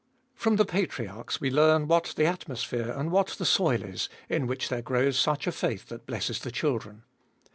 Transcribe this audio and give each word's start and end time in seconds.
From 0.33 0.55
the 0.55 0.65
patriarchs 0.65 1.39
we 1.39 1.51
learn 1.51 1.87
what 1.87 2.15
the 2.17 2.25
atmosphere 2.25 2.89
and 2.89 3.11
what 3.11 3.27
the 3.37 3.45
soil 3.45 3.83
is 3.83 4.09
in 4.29 4.47
which 4.47 4.67
there 4.67 4.81
grows 4.81 5.15
such 5.15 5.45
a 5.45 5.51
faith 5.51 5.89
that 5.89 6.07
blesses 6.07 6.39
the 6.39 6.49
children. 6.49 7.03